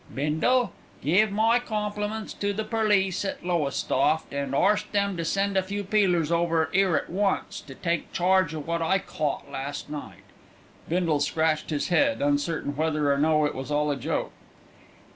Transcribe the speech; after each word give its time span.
Bindle, 0.11 0.71
give 1.03 1.29
my 1.31 1.59
compliments 1.59 2.33
to 2.33 2.53
the 2.53 2.63
perlice 2.63 3.23
at 3.23 3.45
Lowestoft, 3.45 4.33
and 4.33 4.55
arst 4.55 4.91
them 4.93 5.15
to 5.15 5.23
send 5.23 5.55
a 5.55 5.61
few 5.61 5.83
peelers 5.83 6.31
over 6.31 6.71
'ere 6.73 6.97
at 6.97 7.07
once 7.07 7.61
to 7.61 7.75
take 7.75 8.11
charge 8.11 8.55
o' 8.55 8.59
what 8.59 8.81
I 8.81 8.97
caught 8.97 9.51
last 9.51 9.91
night." 9.91 10.23
Bindle 10.89 11.19
scratched 11.19 11.69
his 11.69 11.89
head, 11.89 12.19
uncertain 12.19 12.75
whether 12.75 13.13
or 13.13 13.19
no 13.19 13.45
it 13.45 13.53
was 13.53 13.69
all 13.69 13.91
a 13.91 13.95
joke. 13.95 14.31